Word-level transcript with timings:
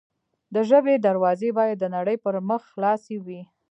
د 0.53 0.55
ژبې 0.69 0.95
دروازې 1.07 1.49
باید 1.57 1.77
د 1.79 1.85
نړۍ 1.95 2.17
پر 2.23 2.35
مخ 2.49 2.61
خلاصې 2.73 3.15
وي. 3.25 3.41